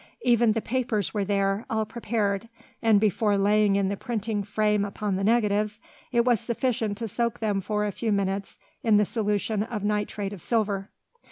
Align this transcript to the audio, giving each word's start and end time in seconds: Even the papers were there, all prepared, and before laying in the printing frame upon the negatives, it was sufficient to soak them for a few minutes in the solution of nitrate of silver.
Even 0.23 0.53
the 0.53 0.63
papers 0.63 1.13
were 1.13 1.23
there, 1.23 1.63
all 1.69 1.85
prepared, 1.85 2.49
and 2.81 2.99
before 2.99 3.37
laying 3.37 3.75
in 3.75 3.87
the 3.87 3.95
printing 3.95 4.41
frame 4.41 4.83
upon 4.83 5.15
the 5.15 5.23
negatives, 5.23 5.79
it 6.11 6.25
was 6.25 6.39
sufficient 6.39 6.97
to 6.97 7.07
soak 7.07 7.37
them 7.37 7.61
for 7.61 7.85
a 7.85 7.91
few 7.91 8.11
minutes 8.11 8.57
in 8.81 8.97
the 8.97 9.05
solution 9.05 9.61
of 9.61 9.83
nitrate 9.83 10.33
of 10.33 10.41
silver. 10.41 10.89